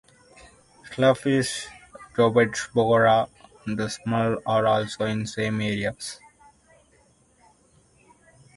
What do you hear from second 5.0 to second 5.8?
in some